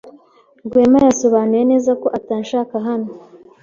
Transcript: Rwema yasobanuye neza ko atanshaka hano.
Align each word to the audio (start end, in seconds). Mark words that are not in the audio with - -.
Rwema 0.65 0.99
yasobanuye 1.07 1.63
neza 1.71 1.91
ko 2.01 2.07
atanshaka 2.17 2.75
hano. 2.87 3.09